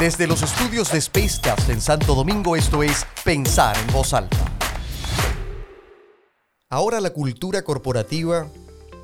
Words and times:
Desde 0.00 0.26
los 0.26 0.40
estudios 0.40 0.90
de 0.90 0.98
Spacecast 0.98 1.68
en 1.68 1.78
Santo 1.78 2.14
Domingo, 2.14 2.56
esto 2.56 2.82
es 2.82 3.04
Pensar 3.22 3.76
en 3.76 3.92
Voz 3.92 4.14
Alta. 4.14 4.38
Ahora 6.70 7.00
la 7.00 7.10
cultura 7.10 7.60
corporativa 7.64 8.48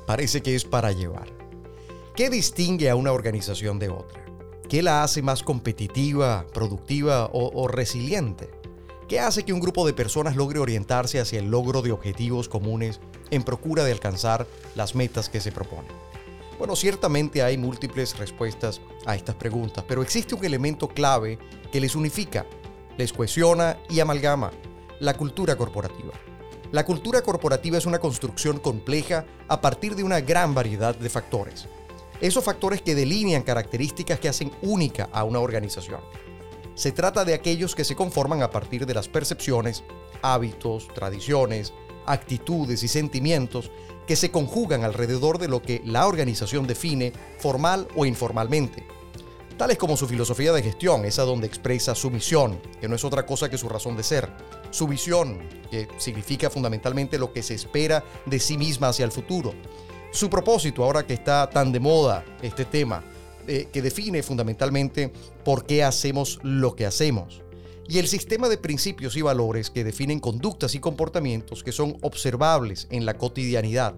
parece 0.07 0.41
que 0.41 0.55
es 0.55 0.65
para 0.65 0.91
llevar. 0.93 1.27
¿Qué 2.15 2.31
distingue 2.31 2.89
a 2.89 2.95
una 2.95 3.11
organización 3.11 3.77
de 3.77 3.89
otra? 3.89 4.25
¿Qué 4.67 4.81
la 4.81 5.03
hace 5.03 5.21
más 5.21 5.43
competitiva, 5.43 6.47
productiva 6.51 7.25
o, 7.25 7.51
o 7.53 7.67
resiliente? 7.67 8.49
¿Qué 9.07 9.19
hace 9.19 9.45
que 9.45 9.53
un 9.53 9.59
grupo 9.59 9.85
de 9.85 9.93
personas 9.93 10.35
logre 10.35 10.57
orientarse 10.57 11.19
hacia 11.19 11.37
el 11.37 11.51
logro 11.51 11.83
de 11.83 11.91
objetivos 11.91 12.49
comunes 12.49 12.99
en 13.29 13.43
procura 13.43 13.83
de 13.83 13.91
alcanzar 13.91 14.47
las 14.75 14.95
metas 14.95 15.29
que 15.29 15.41
se 15.41 15.51
proponen? 15.51 15.91
Bueno, 16.57 16.75
ciertamente 16.75 17.43
hay 17.43 17.57
múltiples 17.57 18.17
respuestas 18.17 18.81
a 19.05 19.15
estas 19.15 19.35
preguntas, 19.35 19.83
pero 19.87 20.01
existe 20.01 20.33
un 20.33 20.43
elemento 20.43 20.87
clave 20.87 21.37
que 21.71 21.79
les 21.79 21.95
unifica, 21.95 22.47
les 22.97 23.13
cohesiona 23.13 23.77
y 23.89 23.99
amalgama, 23.99 24.51
la 24.99 25.13
cultura 25.13 25.55
corporativa. 25.55 26.13
La 26.71 26.83
cultura 26.83 27.21
corporativa 27.21 27.77
es 27.77 27.85
una 27.85 27.99
construcción 27.99 28.57
compleja 28.59 29.25
a 29.47 29.61
partir 29.61 29.95
de 29.95 30.03
una 30.03 30.19
gran 30.19 30.55
variedad 30.55 30.95
de 30.95 31.09
factores. 31.09 31.67
Esos 32.19 32.43
factores 32.43 32.81
que 32.81 32.95
delinean 32.95 33.43
características 33.43 34.19
que 34.19 34.27
hacen 34.27 34.51
única 34.63 35.09
a 35.13 35.23
una 35.23 35.39
organización. 35.39 36.01
Se 36.73 36.91
trata 36.91 37.23
de 37.23 37.35
aquellos 37.35 37.75
que 37.75 37.85
se 37.85 37.95
conforman 37.95 38.41
a 38.41 38.49
partir 38.49 38.87
de 38.87 38.95
las 38.95 39.07
percepciones, 39.07 39.83
hábitos, 40.23 40.87
tradiciones, 40.93 41.73
actitudes 42.07 42.81
y 42.83 42.87
sentimientos 42.87 43.71
que 44.07 44.15
se 44.15 44.31
conjugan 44.31 44.83
alrededor 44.83 45.37
de 45.37 45.47
lo 45.47 45.61
que 45.61 45.81
la 45.85 46.07
organización 46.07 46.65
define 46.65 47.13
formal 47.39 47.87
o 47.95 48.05
informalmente. 48.05 48.85
Tales 49.57 49.77
como 49.77 49.97
su 49.97 50.07
filosofía 50.07 50.53
de 50.53 50.63
gestión, 50.63 51.03
esa 51.05 51.23
donde 51.23 51.47
expresa 51.47 51.95
su 51.95 52.11
misión, 52.11 52.59
que 52.79 52.87
no 52.87 52.95
es 52.95 53.03
otra 53.03 53.25
cosa 53.25 53.49
que 53.49 53.57
su 53.57 53.67
razón 53.67 53.97
de 53.97 54.03
ser, 54.03 54.29
su 54.69 54.87
visión, 54.87 55.39
que 55.71 55.87
significa 55.97 56.49
fundamentalmente 56.49 57.17
lo 57.17 57.33
que 57.33 57.41
se 57.41 57.55
espera 57.55 58.03
de 58.25 58.39
sí 58.39 58.57
misma 58.57 58.89
hacia 58.89 59.05
el 59.05 59.11
futuro, 59.11 59.53
su 60.11 60.29
propósito, 60.29 60.83
ahora 60.83 61.05
que 61.05 61.15
está 61.15 61.49
tan 61.49 61.71
de 61.71 61.79
moda 61.79 62.23
este 62.41 62.65
tema, 62.65 63.03
eh, 63.47 63.67
que 63.71 63.81
define 63.81 64.21
fundamentalmente 64.23 65.11
por 65.43 65.65
qué 65.65 65.83
hacemos 65.83 66.39
lo 66.43 66.75
que 66.75 66.85
hacemos. 66.85 67.41
Y 67.89 67.99
el 67.99 68.07
sistema 68.07 68.49
de 68.49 68.57
principios 68.57 69.15
y 69.15 69.21
valores 69.21 69.69
que 69.69 69.85
definen 69.85 70.19
conductas 70.19 70.75
y 70.75 70.79
comportamientos 70.79 71.63
que 71.63 71.71
son 71.71 71.97
observables 72.01 72.87
en 72.91 73.05
la 73.05 73.13
cotidianidad, 73.13 73.95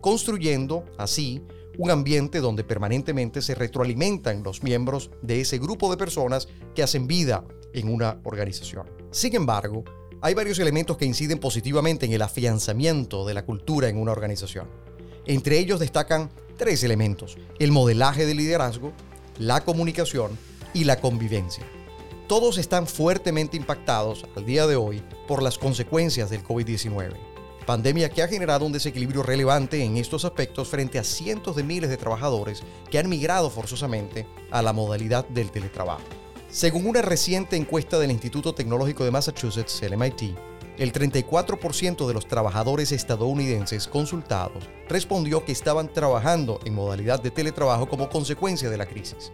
construyendo 0.00 0.84
así 0.98 1.42
un 1.76 1.90
ambiente 1.90 2.38
donde 2.38 2.62
permanentemente 2.62 3.42
se 3.42 3.56
retroalimentan 3.56 4.44
los 4.44 4.62
miembros 4.62 5.10
de 5.22 5.40
ese 5.40 5.58
grupo 5.58 5.90
de 5.90 5.96
personas 5.96 6.48
que 6.76 6.84
hacen 6.84 7.08
vida 7.08 7.44
en 7.72 7.92
una 7.92 8.20
organización. 8.22 8.88
Sin 9.10 9.34
embargo, 9.34 9.82
hay 10.20 10.34
varios 10.34 10.58
elementos 10.60 10.96
que 10.96 11.04
inciden 11.04 11.38
positivamente 11.38 12.06
en 12.06 12.12
el 12.12 12.22
afianzamiento 12.22 13.26
de 13.26 13.34
la 13.34 13.44
cultura 13.44 13.88
en 13.88 13.98
una 13.98 14.12
organización. 14.12 14.68
Entre 15.26 15.58
ellos 15.58 15.80
destacan 15.80 16.30
tres 16.56 16.84
elementos, 16.84 17.36
el 17.58 17.72
modelaje 17.72 18.26
de 18.26 18.34
liderazgo, 18.34 18.92
la 19.38 19.64
comunicación 19.64 20.38
y 20.72 20.84
la 20.84 21.00
convivencia. 21.00 21.64
Todos 22.26 22.56
están 22.56 22.86
fuertemente 22.86 23.58
impactados 23.58 24.24
al 24.34 24.46
día 24.46 24.66
de 24.66 24.76
hoy 24.76 25.02
por 25.28 25.42
las 25.42 25.58
consecuencias 25.58 26.30
del 26.30 26.42
COVID-19, 26.42 27.12
pandemia 27.66 28.08
que 28.08 28.22
ha 28.22 28.28
generado 28.28 28.64
un 28.64 28.72
desequilibrio 28.72 29.22
relevante 29.22 29.84
en 29.84 29.98
estos 29.98 30.24
aspectos 30.24 30.68
frente 30.68 30.98
a 30.98 31.04
cientos 31.04 31.54
de 31.54 31.64
miles 31.64 31.90
de 31.90 31.98
trabajadores 31.98 32.62
que 32.90 32.98
han 32.98 33.10
migrado 33.10 33.50
forzosamente 33.50 34.26
a 34.50 34.62
la 34.62 34.72
modalidad 34.72 35.28
del 35.28 35.50
teletrabajo. 35.50 36.00
Según 36.48 36.86
una 36.86 37.02
reciente 37.02 37.56
encuesta 37.56 37.98
del 37.98 38.12
Instituto 38.12 38.54
Tecnológico 38.54 39.04
de 39.04 39.10
Massachusetts, 39.10 39.82
el 39.82 39.98
MIT, 39.98 40.34
el 40.78 40.94
34% 40.94 42.06
de 42.06 42.14
los 42.14 42.26
trabajadores 42.26 42.90
estadounidenses 42.90 43.86
consultados 43.86 44.64
respondió 44.88 45.44
que 45.44 45.52
estaban 45.52 45.92
trabajando 45.92 46.58
en 46.64 46.74
modalidad 46.74 47.22
de 47.22 47.30
teletrabajo 47.30 47.86
como 47.86 48.08
consecuencia 48.08 48.70
de 48.70 48.78
la 48.78 48.86
crisis. 48.86 49.30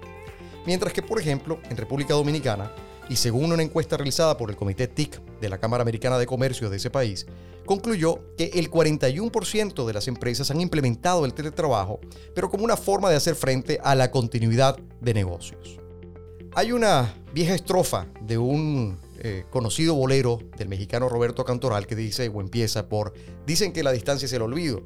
Mientras 0.70 0.92
que, 0.92 1.02
por 1.02 1.20
ejemplo, 1.20 1.58
en 1.68 1.76
República 1.76 2.14
Dominicana, 2.14 2.70
y 3.08 3.16
según 3.16 3.50
una 3.50 3.64
encuesta 3.64 3.96
realizada 3.96 4.36
por 4.36 4.50
el 4.50 4.56
Comité 4.56 4.86
TIC 4.86 5.20
de 5.40 5.48
la 5.48 5.58
Cámara 5.58 5.82
Americana 5.82 6.16
de 6.16 6.26
Comercio 6.26 6.70
de 6.70 6.76
ese 6.76 6.90
país, 6.90 7.26
concluyó 7.66 8.36
que 8.36 8.52
el 8.54 8.70
41% 8.70 9.84
de 9.84 9.92
las 9.92 10.06
empresas 10.06 10.48
han 10.52 10.60
implementado 10.60 11.24
el 11.24 11.34
teletrabajo, 11.34 11.98
pero 12.36 12.50
como 12.50 12.62
una 12.62 12.76
forma 12.76 13.10
de 13.10 13.16
hacer 13.16 13.34
frente 13.34 13.80
a 13.82 13.96
la 13.96 14.12
continuidad 14.12 14.78
de 15.00 15.12
negocios. 15.12 15.80
Hay 16.54 16.70
una 16.70 17.16
vieja 17.34 17.56
estrofa 17.56 18.06
de 18.20 18.38
un 18.38 18.96
eh, 19.18 19.46
conocido 19.50 19.96
bolero 19.96 20.38
del 20.56 20.68
mexicano 20.68 21.08
Roberto 21.08 21.44
Cantoral 21.44 21.88
que 21.88 21.96
dice 21.96 22.28
o 22.32 22.40
empieza 22.40 22.88
por, 22.88 23.12
dicen 23.44 23.72
que 23.72 23.82
la 23.82 23.90
distancia 23.90 24.26
es 24.26 24.32
el 24.34 24.42
olvido, 24.42 24.84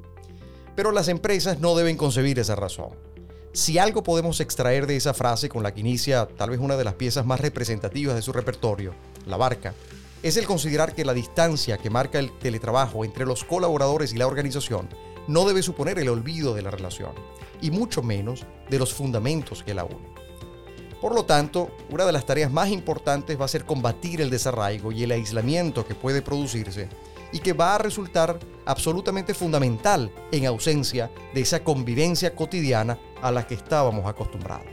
pero 0.76 0.92
las 0.92 1.08
empresas 1.08 1.60
no 1.60 1.76
deben 1.76 1.98
concebir 1.98 2.38
esa 2.38 2.56
razón. 2.56 3.13
Si 3.54 3.78
algo 3.78 4.02
podemos 4.02 4.40
extraer 4.40 4.88
de 4.88 4.96
esa 4.96 5.14
frase 5.14 5.48
con 5.48 5.62
la 5.62 5.72
que 5.72 5.78
inicia 5.78 6.26
tal 6.26 6.50
vez 6.50 6.58
una 6.58 6.76
de 6.76 6.82
las 6.82 6.94
piezas 6.94 7.24
más 7.24 7.38
representativas 7.38 8.16
de 8.16 8.22
su 8.22 8.32
repertorio, 8.32 8.94
La 9.26 9.36
Barca, 9.36 9.74
es 10.24 10.36
el 10.36 10.44
considerar 10.44 10.92
que 10.92 11.04
la 11.04 11.14
distancia 11.14 11.78
que 11.78 11.88
marca 11.88 12.18
el 12.18 12.36
teletrabajo 12.36 13.04
entre 13.04 13.24
los 13.24 13.44
colaboradores 13.44 14.12
y 14.12 14.16
la 14.16 14.26
organización 14.26 14.88
no 15.28 15.44
debe 15.46 15.62
suponer 15.62 16.00
el 16.00 16.08
olvido 16.08 16.52
de 16.52 16.62
la 16.62 16.72
relación, 16.72 17.12
y 17.60 17.70
mucho 17.70 18.02
menos 18.02 18.44
de 18.70 18.80
los 18.80 18.92
fundamentos 18.92 19.62
que 19.62 19.74
la 19.74 19.84
unen. 19.84 20.12
Por 21.00 21.14
lo 21.14 21.24
tanto, 21.24 21.70
una 21.90 22.06
de 22.06 22.12
las 22.12 22.26
tareas 22.26 22.50
más 22.50 22.70
importantes 22.70 23.40
va 23.40 23.44
a 23.44 23.48
ser 23.48 23.64
combatir 23.64 24.20
el 24.20 24.30
desarraigo 24.30 24.90
y 24.90 25.04
el 25.04 25.12
aislamiento 25.12 25.86
que 25.86 25.94
puede 25.94 26.22
producirse 26.22 26.88
y 27.30 27.38
que 27.38 27.52
va 27.52 27.76
a 27.76 27.78
resultar 27.78 28.40
absolutamente 28.64 29.32
fundamental 29.32 30.10
en 30.32 30.46
ausencia 30.46 31.10
de 31.32 31.40
esa 31.40 31.62
convivencia 31.62 32.34
cotidiana 32.34 32.98
a 33.24 33.32
la 33.32 33.46
que 33.46 33.54
estábamos 33.54 34.06
acostumbrados. 34.06 34.68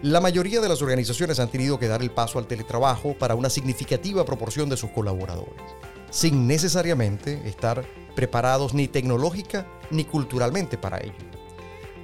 La 0.00 0.20
mayoría 0.20 0.60
de 0.60 0.68
las 0.68 0.82
organizaciones 0.82 1.40
han 1.40 1.50
tenido 1.50 1.80
que 1.80 1.88
dar 1.88 2.00
el 2.00 2.12
paso 2.12 2.38
al 2.38 2.46
teletrabajo 2.46 3.14
para 3.18 3.34
una 3.34 3.50
significativa 3.50 4.24
proporción 4.24 4.68
de 4.68 4.76
sus 4.76 4.90
colaboradores, 4.90 5.64
sin 6.10 6.46
necesariamente 6.46 7.42
estar 7.48 7.84
preparados 8.14 8.72
ni 8.72 8.86
tecnológica 8.86 9.66
ni 9.90 10.04
culturalmente 10.04 10.78
para 10.78 10.98
ello. 10.98 11.14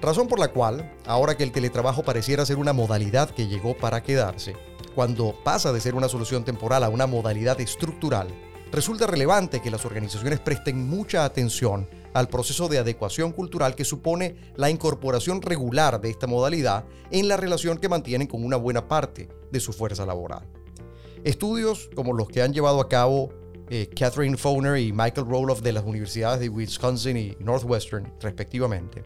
Razón 0.00 0.26
por 0.26 0.40
la 0.40 0.48
cual, 0.48 0.92
ahora 1.06 1.36
que 1.36 1.44
el 1.44 1.52
teletrabajo 1.52 2.02
pareciera 2.02 2.44
ser 2.44 2.56
una 2.56 2.72
modalidad 2.72 3.30
que 3.30 3.46
llegó 3.46 3.76
para 3.76 4.02
quedarse, 4.02 4.56
cuando 4.96 5.36
pasa 5.44 5.72
de 5.72 5.80
ser 5.80 5.94
una 5.94 6.08
solución 6.08 6.44
temporal 6.44 6.82
a 6.82 6.88
una 6.88 7.06
modalidad 7.06 7.60
estructural, 7.60 8.26
resulta 8.72 9.06
relevante 9.06 9.60
que 9.60 9.70
las 9.70 9.84
organizaciones 9.84 10.40
presten 10.40 10.88
mucha 10.88 11.24
atención 11.24 11.88
al 12.14 12.28
proceso 12.28 12.68
de 12.68 12.78
adecuación 12.78 13.32
cultural 13.32 13.74
que 13.74 13.84
supone 13.84 14.36
la 14.56 14.70
incorporación 14.70 15.42
regular 15.42 16.00
de 16.00 16.10
esta 16.10 16.26
modalidad 16.26 16.84
en 17.10 17.28
la 17.28 17.36
relación 17.36 17.78
que 17.78 17.90
mantienen 17.90 18.26
con 18.26 18.44
una 18.44 18.56
buena 18.56 18.88
parte 18.88 19.28
de 19.50 19.60
su 19.60 19.72
fuerza 19.72 20.06
laboral. 20.06 20.48
Estudios 21.22 21.90
como 21.94 22.14
los 22.14 22.28
que 22.28 22.42
han 22.42 22.52
llevado 22.52 22.80
a 22.80 22.88
cabo 22.88 23.30
eh, 23.68 23.88
Catherine 23.94 24.36
Foner 24.36 24.78
y 24.78 24.92
Michael 24.92 25.26
Roloff 25.28 25.60
de 25.60 25.72
las 25.72 25.84
universidades 25.84 26.40
de 26.40 26.48
Wisconsin 26.48 27.16
y 27.16 27.36
Northwestern, 27.40 28.12
respectivamente, 28.20 29.02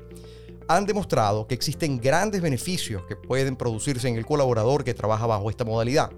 han 0.69 0.87
demostrado 0.87 1.47
que 1.47 1.54
existen 1.54 1.98
grandes 2.00 2.41
beneficios 2.41 3.04
que 3.06 3.16
pueden 3.16 3.56
producirse 3.56 4.09
en 4.09 4.16
el 4.16 4.27
colaborador 4.27 4.84
que 4.84 4.94
trabaja 4.94 5.27
bajo 5.27 5.50
esta 5.50 5.65
modalidad. 5.65 6.10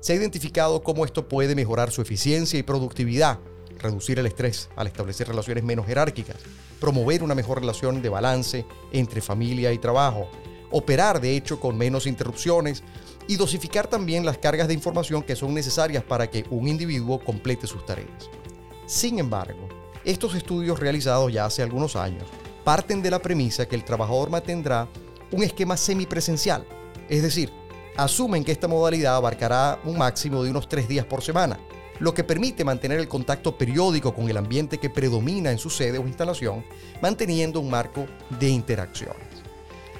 Se 0.00 0.12
ha 0.12 0.16
identificado 0.16 0.82
cómo 0.82 1.04
esto 1.04 1.28
puede 1.28 1.54
mejorar 1.54 1.90
su 1.90 2.02
eficiencia 2.02 2.58
y 2.58 2.62
productividad, 2.62 3.40
reducir 3.78 4.18
el 4.18 4.26
estrés 4.26 4.68
al 4.76 4.86
establecer 4.86 5.26
relaciones 5.26 5.64
menos 5.64 5.86
jerárquicas, 5.86 6.36
promover 6.80 7.22
una 7.22 7.34
mejor 7.34 7.60
relación 7.60 8.00
de 8.00 8.08
balance 8.08 8.64
entre 8.92 9.20
familia 9.20 9.72
y 9.72 9.78
trabajo, 9.78 10.28
operar 10.70 11.20
de 11.20 11.36
hecho 11.36 11.58
con 11.58 11.76
menos 11.76 12.06
interrupciones 12.06 12.84
y 13.26 13.36
dosificar 13.36 13.88
también 13.88 14.24
las 14.24 14.38
cargas 14.38 14.68
de 14.68 14.74
información 14.74 15.22
que 15.22 15.36
son 15.36 15.52
necesarias 15.52 16.04
para 16.04 16.30
que 16.30 16.44
un 16.50 16.68
individuo 16.68 17.18
complete 17.18 17.66
sus 17.66 17.84
tareas. 17.84 18.30
Sin 18.86 19.18
embargo, 19.18 19.68
estos 20.04 20.34
estudios 20.34 20.78
realizados 20.78 21.32
ya 21.32 21.44
hace 21.44 21.62
algunos 21.62 21.96
años 21.96 22.24
parten 22.64 23.02
de 23.02 23.10
la 23.10 23.20
premisa 23.20 23.66
que 23.66 23.74
el 23.74 23.84
trabajador 23.84 24.30
mantendrá 24.30 24.88
un 25.32 25.42
esquema 25.42 25.76
semipresencial, 25.76 26.64
es 27.08 27.22
decir, 27.22 27.50
asumen 27.98 28.44
que 28.44 28.52
esta 28.52 28.68
modalidad 28.68 29.16
abarcará 29.16 29.80
un 29.84 29.98
máximo 29.98 30.44
de 30.44 30.50
unos 30.50 30.68
tres 30.68 30.86
días 30.86 31.04
por 31.04 31.20
semana, 31.20 31.58
lo 31.98 32.14
que 32.14 32.22
permite 32.22 32.64
mantener 32.64 33.00
el 33.00 33.08
contacto 33.08 33.58
periódico 33.58 34.14
con 34.14 34.30
el 34.30 34.36
ambiente 34.36 34.78
que 34.78 34.88
predomina 34.88 35.50
en 35.50 35.58
su 35.58 35.68
sede 35.68 35.98
o 35.98 36.06
instalación, 36.06 36.64
manteniendo 37.02 37.58
un 37.58 37.68
marco 37.68 38.06
de 38.38 38.50
interacciones. 38.50 39.26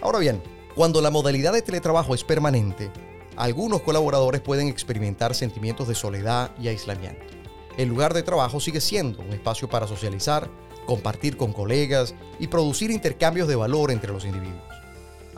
Ahora 0.01 0.21
bien, 0.21 0.41
cuando 0.77 1.01
la 1.01 1.11
modalidad 1.11 1.53
de 1.53 1.61
teletrabajo 1.61 2.15
es 2.15 2.23
permanente, 2.23 2.89
algunos 3.37 3.83
colaboradores 3.83 4.43
pueden 4.43 4.69
experimentar 4.69 5.35
sentimientos 5.35 5.89
de 5.89 5.97
soledad 5.97 6.53
y 6.61 6.69
aislamiento. 6.69 7.27
El 7.77 7.89
lugar 7.89 8.15
de 8.15 8.23
trabajo 8.23 8.61
sigue 8.61 8.81
siendo 8.81 9.23
un 9.23 9.33
espacio 9.33 9.69
para 9.69 9.89
socializar, 9.89 10.49
compartir 10.87 11.37
con 11.37 11.53
colegas 11.53 12.15
y 12.39 12.47
producir 12.47 12.93
intercambios 12.93 13.49
de 13.49 13.57
valor 13.57 13.91
entre 13.91 14.13
los 14.13 14.25
individuos. 14.25 14.78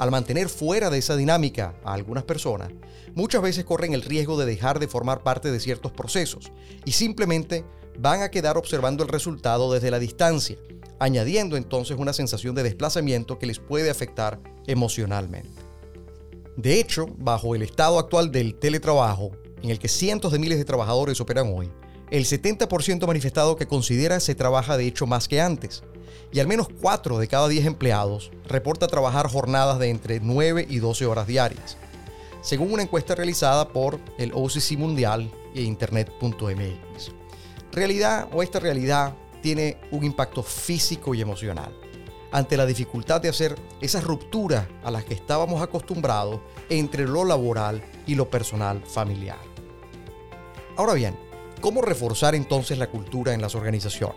Al 0.01 0.11
mantener 0.11 0.49
fuera 0.49 0.89
de 0.89 0.97
esa 0.97 1.15
dinámica 1.15 1.75
a 1.85 1.93
algunas 1.93 2.25
personas, 2.25 2.73
muchas 3.15 3.43
veces 3.43 3.67
corren 3.67 3.93
el 3.93 4.01
riesgo 4.01 4.39
de 4.39 4.47
dejar 4.47 4.79
de 4.79 4.89
formar 4.89 5.23
parte 5.23 5.53
de 5.53 5.61
ciertos 5.61 5.93
procesos 5.93 6.51
y 6.87 6.93
simplemente 6.93 7.67
van 7.99 8.23
a 8.23 8.31
quedar 8.31 8.57
observando 8.57 9.03
el 9.03 9.11
resultado 9.11 9.71
desde 9.71 9.91
la 9.91 9.99
distancia, 9.99 10.57
añadiendo 10.99 11.59
entonces 11.59 11.99
una 11.99 12.15
sensación 12.15 12.55
de 12.55 12.63
desplazamiento 12.63 13.39
que 13.39 13.45
les 13.45 13.59
puede 13.59 13.91
afectar 13.91 14.41
emocionalmente. 14.67 15.61
De 16.57 16.81
hecho, 16.81 17.05
bajo 17.19 17.55
el 17.55 17.61
estado 17.61 17.99
actual 17.99 18.33
del 18.33 18.55
teletrabajo, 18.55 19.33
en 19.63 19.69
el 19.69 19.79
que 19.79 19.89
cientos 19.89 20.33
de 20.33 20.39
miles 20.39 20.57
de 20.57 20.65
trabajadores 20.65 21.21
operan 21.21 21.53
hoy, 21.55 21.71
el 22.11 22.25
70% 22.25 23.03
ha 23.03 23.07
manifestado 23.07 23.57
que 23.57 23.69
considera 23.69 24.19
se 24.21 24.35
trabaja 24.35 24.77
de 24.77 24.87
hecho 24.87 25.07
más 25.07 25.29
que 25.29 25.41
antes, 25.41 25.85
y 26.33 26.41
al 26.41 26.47
menos 26.47 26.69
4 26.81 27.19
de 27.19 27.29
cada 27.29 27.49
10 27.49 27.67
empleados 27.67 28.31
reporta 28.47 28.89
trabajar 28.89 29.29
jornadas 29.29 29.79
de 29.79 29.91
entre 29.91 30.21
9 30.21 30.67
y 30.69 30.79
12 30.79 31.07
horas 31.07 31.27
diarias, 31.27 31.77
según 32.43 32.73
una 32.73 32.83
encuesta 32.83 33.15
realizada 33.15 33.69
por 33.69 34.01
el 34.19 34.33
OCC 34.35 34.77
Mundial 34.77 35.31
e 35.55 35.63
Internet.mx. 35.63 37.13
Realidad 37.73 38.29
o 38.33 38.43
esta 38.43 38.59
realidad 38.59 39.15
tiene 39.41 39.79
un 39.91 40.05
impacto 40.05 40.43
físico 40.43 41.15
y 41.15 41.21
emocional 41.21 41.73
ante 42.33 42.57
la 42.57 42.67
dificultad 42.67 43.21
de 43.21 43.29
hacer 43.29 43.57
esas 43.81 44.05
rupturas 44.05 44.67
a 44.85 44.91
las 44.91 45.05
que 45.05 45.15
estábamos 45.15 45.63
acostumbrados 45.63 46.41
entre 46.69 47.07
lo 47.07 47.25
laboral 47.25 47.83
y 48.07 48.15
lo 48.15 48.31
personal 48.31 48.83
familiar. 48.85 49.39
Ahora 50.77 50.95
bien, 50.95 51.17
¿cómo 51.61 51.83
reforzar 51.83 52.35
entonces 52.35 52.79
la 52.79 52.89
cultura 52.89 53.35
en 53.35 53.41
las 53.41 53.55
organizaciones? 53.55 54.17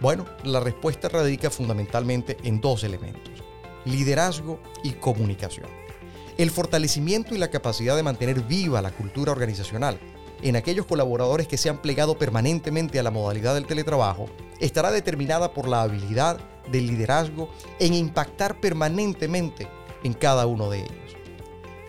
Bueno, 0.00 0.26
la 0.44 0.60
respuesta 0.60 1.08
radica 1.08 1.50
fundamentalmente 1.50 2.36
en 2.42 2.60
dos 2.60 2.84
elementos, 2.84 3.32
liderazgo 3.84 4.60
y 4.82 4.92
comunicación. 4.92 5.68
El 6.38 6.50
fortalecimiento 6.50 7.34
y 7.34 7.38
la 7.38 7.50
capacidad 7.50 7.96
de 7.96 8.02
mantener 8.02 8.40
viva 8.40 8.82
la 8.82 8.90
cultura 8.90 9.32
organizacional 9.32 9.98
en 10.42 10.56
aquellos 10.56 10.86
colaboradores 10.86 11.46
que 11.46 11.56
se 11.56 11.70
han 11.70 11.78
plegado 11.78 12.18
permanentemente 12.18 12.98
a 12.98 13.02
la 13.02 13.10
modalidad 13.10 13.54
del 13.54 13.66
teletrabajo 13.66 14.26
estará 14.58 14.90
determinada 14.90 15.54
por 15.54 15.68
la 15.68 15.82
habilidad 15.82 16.40
del 16.70 16.88
liderazgo 16.88 17.48
en 17.78 17.94
impactar 17.94 18.60
permanentemente 18.60 19.68
en 20.02 20.14
cada 20.14 20.46
uno 20.46 20.68
de 20.68 20.80
ellos. 20.80 21.16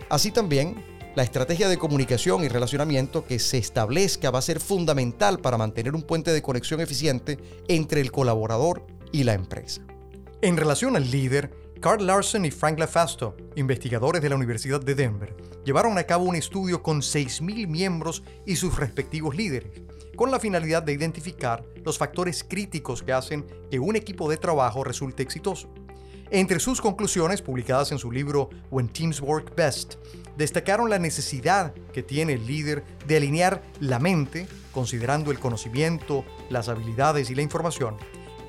Así 0.08 0.30
también, 0.30 0.76
la 1.14 1.22
estrategia 1.22 1.68
de 1.68 1.78
comunicación 1.78 2.42
y 2.42 2.48
relacionamiento 2.48 3.24
que 3.24 3.38
se 3.38 3.58
establezca 3.58 4.32
va 4.32 4.40
a 4.40 4.42
ser 4.42 4.58
fundamental 4.58 5.38
para 5.38 5.56
mantener 5.56 5.94
un 5.94 6.02
puente 6.02 6.32
de 6.32 6.42
conexión 6.42 6.80
eficiente 6.80 7.38
entre 7.68 8.00
el 8.00 8.10
colaborador 8.10 8.84
y 9.12 9.22
la 9.22 9.34
empresa. 9.34 9.82
En 10.42 10.56
relación 10.56 10.96
al 10.96 11.08
líder, 11.10 11.52
Carl 11.80 12.04
Larson 12.04 12.44
y 12.44 12.50
Frank 12.50 12.78
LaFasto, 12.80 13.36
investigadores 13.54 14.22
de 14.22 14.28
la 14.28 14.34
Universidad 14.34 14.80
de 14.80 14.96
Denver, 14.96 15.36
llevaron 15.64 15.98
a 15.98 16.04
cabo 16.04 16.24
un 16.24 16.34
estudio 16.34 16.82
con 16.82 17.00
6.000 17.00 17.68
miembros 17.68 18.24
y 18.44 18.56
sus 18.56 18.76
respectivos 18.76 19.36
líderes, 19.36 19.82
con 20.16 20.32
la 20.32 20.40
finalidad 20.40 20.82
de 20.82 20.94
identificar 20.94 21.64
los 21.84 21.96
factores 21.96 22.42
críticos 22.42 23.02
que 23.02 23.12
hacen 23.12 23.46
que 23.70 23.78
un 23.78 23.94
equipo 23.94 24.28
de 24.28 24.36
trabajo 24.36 24.82
resulte 24.82 25.22
exitoso. 25.22 25.68
Entre 26.30 26.58
sus 26.58 26.80
conclusiones, 26.80 27.42
publicadas 27.42 27.92
en 27.92 27.98
su 27.98 28.10
libro 28.10 28.50
When 28.70 28.88
Teams 28.88 29.20
Work 29.20 29.54
Best, 29.54 29.94
destacaron 30.36 30.90
la 30.90 30.98
necesidad 30.98 31.74
que 31.92 32.02
tiene 32.02 32.34
el 32.34 32.46
líder 32.46 32.84
de 33.06 33.16
alinear 33.16 33.62
la 33.80 33.98
mente, 33.98 34.46
considerando 34.72 35.30
el 35.30 35.38
conocimiento, 35.38 36.24
las 36.50 36.68
habilidades 36.68 37.30
y 37.30 37.34
la 37.34 37.42
información, 37.42 37.96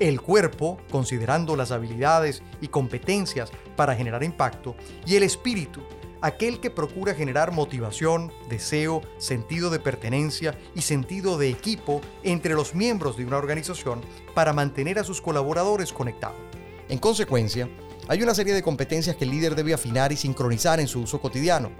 el 0.00 0.20
cuerpo, 0.20 0.78
considerando 0.90 1.56
las 1.56 1.70
habilidades 1.70 2.42
y 2.60 2.68
competencias 2.68 3.50
para 3.76 3.94
generar 3.94 4.22
impacto, 4.22 4.74
y 5.06 5.16
el 5.16 5.22
espíritu, 5.22 5.82
aquel 6.20 6.60
que 6.60 6.70
procura 6.70 7.14
generar 7.14 7.52
motivación, 7.52 8.32
deseo, 8.48 9.02
sentido 9.18 9.70
de 9.70 9.78
pertenencia 9.78 10.58
y 10.74 10.82
sentido 10.82 11.38
de 11.38 11.48
equipo 11.48 12.00
entre 12.22 12.54
los 12.54 12.74
miembros 12.74 13.16
de 13.16 13.24
una 13.24 13.36
organización 13.36 14.00
para 14.34 14.52
mantener 14.52 14.98
a 14.98 15.04
sus 15.04 15.20
colaboradores 15.20 15.92
conectados. 15.92 16.40
En 16.88 16.98
consecuencia, 16.98 17.68
hay 18.08 18.22
una 18.22 18.34
serie 18.34 18.54
de 18.54 18.62
competencias 18.62 19.16
que 19.16 19.24
el 19.24 19.30
líder 19.30 19.56
debe 19.56 19.74
afinar 19.74 20.12
y 20.12 20.16
sincronizar 20.16 20.78
en 20.78 20.86
su 20.86 21.00
uso 21.00 21.20
cotidiano, 21.20 21.70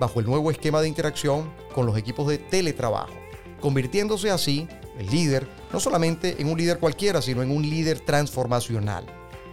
bajo 0.00 0.18
el 0.18 0.26
nuevo 0.26 0.50
esquema 0.50 0.80
de 0.80 0.88
interacción 0.88 1.52
con 1.72 1.86
los 1.86 1.96
equipos 1.96 2.26
de 2.26 2.38
teletrabajo, 2.38 3.14
convirtiéndose 3.60 4.30
así 4.30 4.66
el 4.98 5.06
líder 5.06 5.48
no 5.72 5.78
solamente 5.78 6.36
en 6.40 6.48
un 6.48 6.58
líder 6.58 6.78
cualquiera, 6.78 7.22
sino 7.22 7.42
en 7.42 7.50
un 7.50 7.62
líder 7.62 8.00
transformacional, 8.00 9.04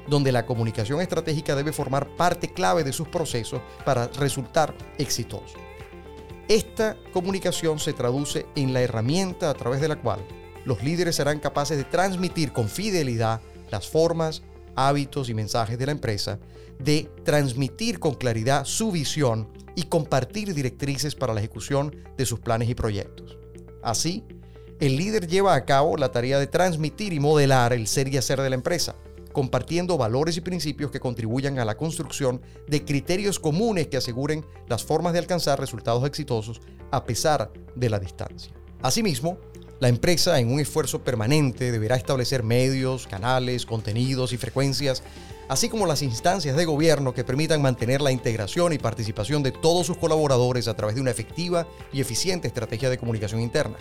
donde 0.07 0.31
la 0.31 0.45
comunicación 0.45 1.00
estratégica 1.00 1.56
debe 1.56 1.71
formar 1.71 2.07
parte 2.16 2.51
clave 2.51 2.83
de 2.83 2.94
sus 2.94 3.07
procesos 3.07 3.62
para 3.86 4.07
resultar 4.07 4.74
exitoso. 4.98 5.57
Esta 6.48 6.98
comunicación 7.13 7.80
se 7.80 7.94
traduce 7.94 8.48
en 8.56 8.74
la 8.74 8.81
herramienta 8.81 9.50
a 9.50 9.54
través 9.54 9.80
de 9.80 9.88
la 9.88 9.98
cual 9.98 10.19
los 10.66 10.83
líderes 10.83 11.16
serán 11.18 11.39
capaces 11.39 11.77
de 11.77 11.83
transmitir 11.83 12.51
con 12.51 12.68
fidelidad 12.68 13.42
las 13.69 13.88
formas, 13.88 14.44
hábitos 14.75 15.30
y 15.30 15.34
mensajes 15.34 15.78
de 15.78 15.86
la 15.86 15.92
empresa, 15.92 16.40
de 16.80 17.10
transmitir 17.24 18.00
con 18.00 18.16
claridad 18.16 18.66
su 18.66 18.92
visión 18.92 19.50
y 19.75 19.84
compartir 19.84 20.54
directrices 20.54 21.16
para 21.16 21.34
la 21.34 21.40
ejecución 21.40 21.96
de 22.18 22.25
sus 22.25 22.40
planes 22.40 22.70
y 22.70 22.75
proyectos. 22.75 23.38
Así, 23.81 24.24
el 24.80 24.98
líder 24.98 25.28
lleva 25.28 25.56
a 25.56 25.66
cabo 25.66 25.98
la 25.98 26.12
tarea 26.12 26.40
de 26.40 26.48
transmitir 26.48 27.14
y 27.14 27.20
modelar 27.20 27.74
el 27.74 27.88
ser 27.88 28.08
y 28.08 28.18
hacer 28.18 28.42
de 28.42 28.50
la 28.50 28.56
empresa, 28.56 28.96
compartiendo 29.31 29.98
valores 29.98 30.38
y 30.38 30.42
principios 30.42 30.92
que 30.92 31.00
contribuyan 31.00 31.60
a 31.60 31.66
la 31.66 31.76
construcción 31.76 32.42
de 32.68 32.86
criterios 32.86 33.40
comunes 33.40 33.88
que 33.88 33.98
aseguren 33.98 34.46
las 34.68 34.84
formas 34.84 35.14
de 35.14 35.19
alcanzar 35.19 35.60
resultados 35.60 36.06
exitosos 36.06 36.62
a 36.92 37.04
pesar 37.04 37.52
de 37.76 37.90
la 37.90 38.00
distancia. 38.00 38.54
Asimismo, 38.81 39.38
la 39.83 39.89
empresa, 39.89 40.39
en 40.39 40.50
un 40.50 40.62
esfuerzo 40.62 41.03
permanente, 41.03 41.69
deberá 41.69 41.97
establecer 41.97 42.41
medios, 42.41 43.06
canales, 43.06 43.65
contenidos 43.65 44.31
y 44.31 44.38
frecuencias, 44.38 45.03
así 45.50 45.68
como 45.68 45.85
las 45.85 46.01
instancias 46.01 46.56
de 46.56 46.63
gobierno 46.63 47.13
que 47.13 47.25
permitan 47.25 47.62
mantener 47.62 48.00
la 48.00 48.13
integración 48.13 48.71
y 48.71 48.77
participación 48.77 49.44
de 49.44 49.51
todos 49.51 49.85
sus 49.85 49.97
colaboradores 49.97 50.69
a 50.69 50.74
través 50.74 50.95
de 50.95 51.01
una 51.01 51.12
efectiva 51.12 51.68
y 51.91 52.00
eficiente 52.00 52.47
estrategia 52.47 52.89
de 52.89 52.97
comunicación 52.97 53.41
interna, 53.41 53.75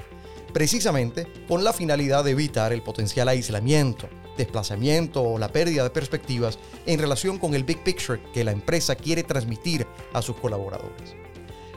precisamente 0.53 1.29
con 1.47 1.63
la 1.63 1.73
finalidad 1.73 2.25
de 2.25 2.33
evitar 2.33 2.73
el 2.73 2.83
potencial 2.83 3.29
aislamiento, 3.29 4.09
desplazamiento 4.37 5.23
o 5.23 5.39
la 5.39 5.53
pérdida 5.53 5.85
de 5.85 5.91
perspectivas 5.91 6.59
en 6.85 6.99
relación 6.99 7.39
con 7.39 7.55
el 7.55 7.63
big 7.63 7.85
picture 7.85 8.21
que 8.35 8.43
la 8.43 8.51
empresa 8.51 8.97
quiere 8.97 9.23
transmitir 9.23 9.87
a 10.13 10.21
sus 10.21 10.35
colaboradores. 10.35 11.15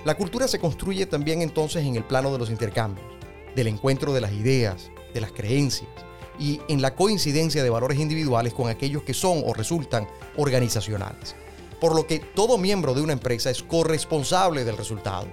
La 0.04 0.18
cultura 0.18 0.48
se 0.48 0.58
construye 0.58 1.06
también 1.06 1.44
entonces 1.44 1.86
en 1.86 1.96
el 1.96 2.04
plano 2.04 2.32
de 2.34 2.40
los 2.40 2.50
intercambios 2.50 3.15
del 3.56 3.68
encuentro 3.68 4.14
de 4.14 4.22
las 4.22 4.34
ideas, 4.34 4.92
de 5.14 5.22
las 5.22 5.32
creencias 5.32 5.90
y 6.38 6.60
en 6.68 6.82
la 6.82 6.96
coincidencia 6.96 7.64
de 7.64 7.70
valores 7.70 8.00
individuales 8.00 8.54
con 8.54 8.70
aquellos 8.70 9.04
que 9.04 9.14
son 9.14 9.42
o 9.46 9.54
resultan 9.54 10.08
organizacionales. 10.36 11.36
Por 11.80 11.96
lo 11.96 12.08
que 12.08 12.20
todo 12.20 12.58
miembro 12.58 12.94
de 12.94 13.02
una 13.02 13.14
empresa 13.14 13.50
es 13.50 13.64
corresponsable 13.64 14.66
del 14.66 14.78
resultado, 14.78 15.28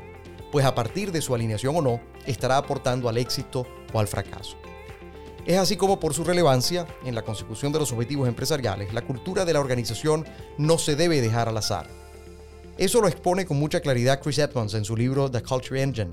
pues 0.51 0.67
a 0.67 0.75
partir 0.75 1.13
de 1.13 1.23
su 1.23 1.35
alineación 1.35 1.77
o 1.77 1.83
no, 1.83 2.01
estará 2.27 2.57
aportando 2.57 3.09
al 3.09 3.19
éxito 3.19 3.67
o 3.93 3.99
al 3.99 4.07
fracaso. 4.07 4.57
Es 5.45 5.59
así 5.59 5.77
como 5.77 5.99
por 5.99 6.15
su 6.15 6.23
relevancia 6.23 6.87
en 7.05 7.17
la 7.17 7.23
consecución 7.23 7.73
de 7.73 7.81
los 7.81 7.91
objetivos 7.93 8.29
empresariales, 8.29 8.95
la 8.95 9.03
cultura 9.03 9.45
de 9.45 9.53
la 9.53 9.61
organización 9.61 10.25
no 10.57 10.79
se 10.79 10.95
debe 10.95 11.21
dejar 11.21 11.49
al 11.49 11.57
azar. 11.57 11.89
Eso 12.79 13.01
lo 13.01 13.09
expone 13.09 13.45
con 13.45 13.59
mucha 13.59 13.81
claridad 13.81 14.21
Chris 14.23 14.39
Edmonds 14.39 14.75
en 14.75 14.85
su 14.85 14.97
libro 14.97 15.31
The 15.31 15.43
Culture 15.43 15.83
Engine, 15.83 16.13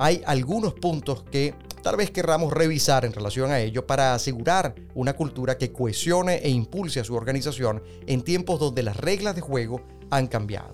hay 0.00 0.22
algunos 0.24 0.72
puntos 0.72 1.24
que 1.30 1.54
tal 1.82 1.96
vez 1.96 2.10
querramos 2.10 2.54
revisar 2.54 3.04
en 3.04 3.12
relación 3.12 3.50
a 3.50 3.60
ello 3.60 3.86
para 3.86 4.14
asegurar 4.14 4.74
una 4.94 5.12
cultura 5.12 5.58
que 5.58 5.72
cohesione 5.72 6.36
e 6.36 6.48
impulse 6.48 7.00
a 7.00 7.04
su 7.04 7.14
organización 7.14 7.82
en 8.06 8.22
tiempos 8.22 8.58
donde 8.58 8.82
las 8.82 8.96
reglas 8.96 9.34
de 9.34 9.42
juego 9.42 9.82
han 10.08 10.26
cambiado, 10.26 10.72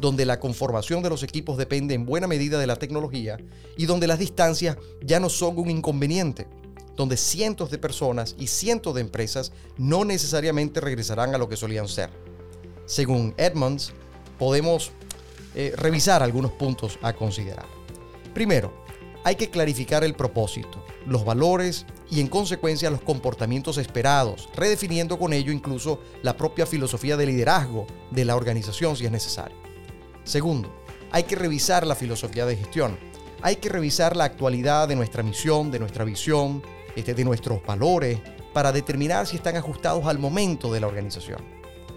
donde 0.00 0.24
la 0.24 0.38
conformación 0.38 1.02
de 1.02 1.10
los 1.10 1.24
equipos 1.24 1.58
depende 1.58 1.94
en 1.94 2.06
buena 2.06 2.28
medida 2.28 2.60
de 2.60 2.68
la 2.68 2.76
tecnología 2.76 3.36
y 3.76 3.86
donde 3.86 4.06
las 4.06 4.20
distancias 4.20 4.76
ya 5.04 5.18
no 5.18 5.28
son 5.28 5.58
un 5.58 5.68
inconveniente, 5.68 6.46
donde 6.94 7.16
cientos 7.16 7.68
de 7.68 7.78
personas 7.78 8.36
y 8.38 8.46
cientos 8.46 8.94
de 8.94 9.00
empresas 9.00 9.50
no 9.76 10.04
necesariamente 10.04 10.80
regresarán 10.80 11.34
a 11.34 11.38
lo 11.38 11.48
que 11.48 11.56
solían 11.56 11.88
ser. 11.88 12.10
Según 12.86 13.34
Edmonds, 13.38 13.92
podemos 14.38 14.92
eh, 15.56 15.72
revisar 15.76 16.22
algunos 16.22 16.52
puntos 16.52 16.96
a 17.02 17.12
considerar. 17.12 17.81
Primero, 18.34 18.72
hay 19.24 19.36
que 19.36 19.50
clarificar 19.50 20.02
el 20.04 20.14
propósito, 20.14 20.84
los 21.06 21.24
valores 21.24 21.86
y 22.10 22.20
en 22.20 22.28
consecuencia 22.28 22.90
los 22.90 23.02
comportamientos 23.02 23.78
esperados, 23.78 24.48
redefiniendo 24.54 25.18
con 25.18 25.32
ello 25.32 25.52
incluso 25.52 26.00
la 26.22 26.36
propia 26.36 26.66
filosofía 26.66 27.16
de 27.16 27.26
liderazgo 27.26 27.86
de 28.10 28.24
la 28.24 28.36
organización 28.36 28.96
si 28.96 29.06
es 29.06 29.12
necesario. 29.12 29.56
Segundo, 30.24 30.72
hay 31.10 31.24
que 31.24 31.36
revisar 31.36 31.86
la 31.86 31.94
filosofía 31.94 32.46
de 32.46 32.56
gestión. 32.56 32.98
Hay 33.42 33.56
que 33.56 33.68
revisar 33.68 34.16
la 34.16 34.24
actualidad 34.24 34.88
de 34.88 34.96
nuestra 34.96 35.22
misión, 35.22 35.70
de 35.70 35.78
nuestra 35.78 36.04
visión, 36.04 36.62
este, 36.96 37.14
de 37.14 37.24
nuestros 37.24 37.64
valores, 37.64 38.20
para 38.52 38.72
determinar 38.72 39.26
si 39.26 39.36
están 39.36 39.56
ajustados 39.56 40.06
al 40.06 40.18
momento 40.18 40.72
de 40.72 40.80
la 40.80 40.86
organización. 40.86 41.40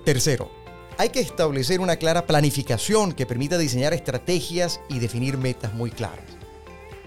Tercero, 0.03 0.49
hay 0.97 1.09
que 1.09 1.19
establecer 1.19 1.81
una 1.81 1.97
clara 1.97 2.25
planificación 2.25 3.11
que 3.11 3.25
permita 3.25 3.57
diseñar 3.57 3.93
estrategias 3.93 4.79
y 4.89 4.99
definir 4.99 5.37
metas 5.37 5.73
muy 5.73 5.91
claras. 5.91 6.25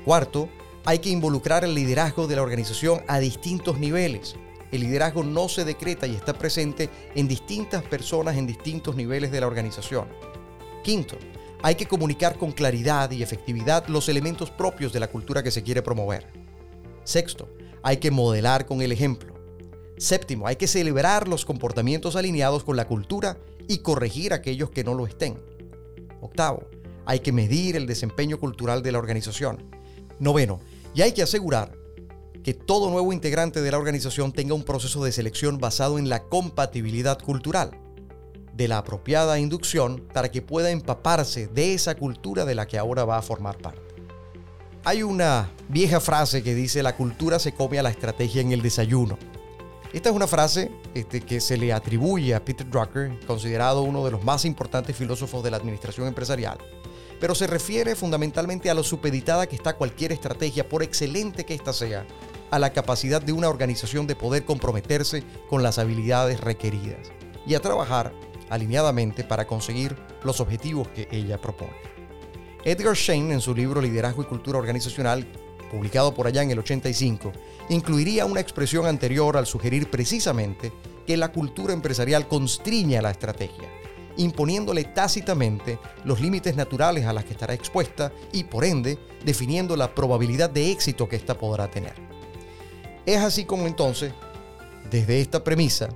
Cuarto, 0.05 0.49
hay 0.85 0.99
que 0.99 1.09
involucrar 1.09 1.65
el 1.65 1.75
liderazgo 1.75 2.27
de 2.27 2.37
la 2.37 2.43
organización 2.43 3.03
a 3.09 3.19
distintos 3.19 3.79
niveles. 3.79 4.37
El 4.73 4.83
liderazgo 4.83 5.23
no 5.23 5.49
se 5.49 5.65
decreta 5.65 6.07
y 6.07 6.15
está 6.15 6.35
presente 6.35 6.91
en 7.15 7.29
distintas 7.29 7.83
personas 7.83 8.37
en 8.37 8.47
distintos 8.47 8.95
niveles 8.95 9.31
de 9.31 9.41
la 9.41 9.47
organización. 9.47 10.09
Quinto, 10.85 11.17
hay 11.63 11.75
que 11.75 11.87
comunicar 11.87 12.37
con 12.37 12.53
claridad 12.53 13.11
y 13.11 13.23
efectividad 13.23 13.87
los 13.89 14.09
elementos 14.09 14.51
propios 14.51 14.93
de 14.93 15.01
la 15.01 15.09
cultura 15.09 15.43
que 15.43 15.51
se 15.51 15.63
quiere 15.63 15.83
promover. 15.83 16.27
Sexto, 17.05 17.49
hay 17.83 17.97
que 17.97 18.11
modelar 18.11 18.67
con 18.67 18.83
el 18.83 18.93
ejemplo. 18.93 19.35
Séptimo, 19.97 20.47
hay 20.47 20.57
que 20.57 20.69
celebrar 20.69 21.27
los 21.27 21.45
comportamientos 21.45 22.17
alineados 22.17 22.63
con 22.63 22.77
la 22.77 22.87
cultura 22.87 23.39
y 23.69 23.79
corregir 23.79 24.33
aquellos 24.33 24.71
que 24.71 24.83
no 24.83 24.95
lo 24.95 25.07
estén. 25.07 25.39
Octavo, 26.21 26.67
hay 27.07 27.21
que 27.21 27.33
medir 27.33 27.77
el 27.77 27.87
desempeño 27.87 28.41
cultural 28.41 28.83
de 28.83 28.93
la 28.93 28.99
organización. 28.99 29.65
Noveno, 30.19 30.61
y 30.95 31.03
hay 31.03 31.13
que 31.13 31.23
asegurar 31.23 31.73
que 32.43 32.55
todo 32.55 32.91
nuevo 32.91 33.13
integrante 33.13 33.61
de 33.61 33.71
la 33.71 33.79
organización 33.79 34.33
tenga 34.33 34.55
un 34.55 34.65
proceso 34.65 35.05
de 35.05 35.13
selección 35.13 35.59
basado 35.59 35.99
en 35.99 36.09
la 36.09 36.25
compatibilidad 36.25 37.21
cultural, 37.21 37.71
de 38.55 38.69
la 38.69 38.79
apropiada 38.79 39.39
inducción 39.39 40.05
para 40.13 40.31
que 40.31 40.43
pueda 40.43 40.71
empaparse 40.71 41.47
de 41.47 41.75
esa 41.75 41.95
cultura 41.95 42.45
de 42.45 42.55
la 42.55 42.67
que 42.67 42.79
ahora 42.79 43.05
va 43.05 43.19
a 43.19 43.23
formar 43.23 43.59
parte. 43.59 43.83
Hay 44.85 45.03
una 45.03 45.51
vieja 45.69 46.01
frase 46.01 46.43
que 46.43 46.55
dice 46.55 46.83
la 46.83 46.97
cultura 46.97 47.39
se 47.39 47.53
come 47.53 47.79
a 47.79 47.83
la 47.83 47.91
estrategia 47.91 48.41
en 48.41 48.53
el 48.53 48.63
desayuno. 48.63 49.19
Esta 49.91 50.11
es 50.11 50.15
una 50.15 50.27
frase 50.27 50.71
este, 50.95 51.23
que 51.23 51.41
se 51.41 51.57
le 51.57 51.73
atribuye 51.73 52.35
a 52.35 52.45
Peter 52.45 52.69
Drucker, 52.69 53.19
considerado 53.27 53.83
uno 53.83 54.05
de 54.05 54.11
los 54.11 54.23
más 54.23 54.45
importantes 54.45 54.95
filósofos 54.95 55.43
de 55.43 55.51
la 55.51 55.57
administración 55.57 56.07
empresarial, 56.07 56.59
pero 57.19 57.35
se 57.35 57.47
refiere 57.47 57.97
fundamentalmente 57.97 58.69
a 58.69 58.75
lo 58.75 58.85
supeditada 58.85 59.47
que 59.47 59.57
está 59.57 59.77
cualquier 59.77 60.13
estrategia, 60.13 60.69
por 60.69 60.83
excelente 60.83 61.47
que 61.47 61.55
ésta 61.55 61.73
sea, 61.73 62.07
a 62.51 62.59
la 62.59 62.75
capacidad 62.75 63.23
de 63.23 63.33
una 63.33 63.49
organización 63.49 64.07
de 64.07 64.15
poder 64.15 64.45
comprometerse 64.45 65.25
con 65.49 65.63
las 65.63 65.79
habilidades 65.79 66.39
requeridas 66.43 67.09
y 67.47 67.55
a 67.55 67.61
trabajar 67.61 68.13
alineadamente 68.51 69.25
para 69.25 69.47
conseguir 69.47 69.97
los 70.23 70.41
objetivos 70.41 70.89
que 70.89 71.09
ella 71.11 71.41
propone. 71.41 71.73
Edgar 72.63 72.95
Shane, 72.95 73.33
en 73.33 73.41
su 73.41 73.55
libro 73.55 73.81
Liderazgo 73.81 74.23
y 74.23 74.27
Cultura 74.27 74.59
Organizacional, 74.59 75.27
publicado 75.69 76.15
por 76.15 76.27
allá 76.27 76.43
en 76.43 76.51
el 76.51 76.59
85, 76.59 77.33
incluiría 77.69 78.27
una 78.27 78.41
expresión 78.41 78.87
anterior 78.87 79.37
al 79.37 79.47
sugerir 79.47 79.91
precisamente 79.91 80.73
que 81.07 81.17
la 81.17 81.33
cultura 81.33 81.73
empresarial 81.73 82.29
constriña 82.29 83.03
la 83.03 83.11
estrategia, 83.11 83.69
imponiéndole 84.17 84.85
tácitamente 84.85 85.79
los 86.05 86.21
límites 86.21 86.57
naturales 86.57 87.07
a 87.07 87.13
las 87.13 87.25
que 87.25 87.33
estará 87.33 87.55
expuesta 87.55 88.13
y, 88.33 88.45
por 88.45 88.65
ende, 88.65 88.99
definiendo 89.25 89.77
la 89.77 89.95
probabilidad 89.95 90.51
de 90.51 90.71
éxito 90.71 91.09
que 91.09 91.17
ésta 91.17 91.39
podrá 91.39 91.71
tener. 91.71 91.95
Es 93.07 93.19
así 93.19 93.45
como 93.45 93.67
entonces, 93.67 94.13
desde 94.91 95.21
esta 95.21 95.43
premisa, 95.43 95.89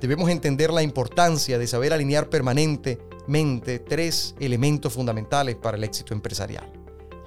debemos 0.00 0.28
entender 0.30 0.70
la 0.70 0.82
importancia 0.82 1.58
de 1.58 1.66
saber 1.66 1.92
alinear 1.92 2.28
permanentemente 2.28 3.78
tres 3.78 4.34
elementos 4.40 4.92
fundamentales 4.92 5.56
para 5.56 5.76
el 5.76 5.84
éxito 5.84 6.12
empresarial. 6.12 6.70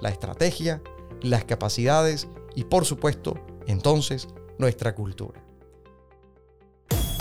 La 0.00 0.10
estrategia, 0.10 0.82
las 1.24 1.44
capacidades 1.44 2.28
y 2.54 2.64
por 2.64 2.84
supuesto, 2.84 3.44
entonces, 3.66 4.28
nuestra 4.58 4.94
cultura. 4.94 5.42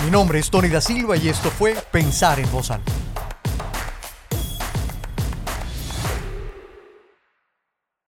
Mi 0.03 0.11
nombre 0.11 0.39
es 0.39 0.49
Tony 0.49 0.67
da 0.67 0.81
Silva 0.81 1.15
y 1.17 1.29
esto 1.29 1.49
fue 1.49 1.75
Pensar 1.91 2.39
en 2.39 2.51
Voz 2.51 2.69
Alta. 2.69 2.91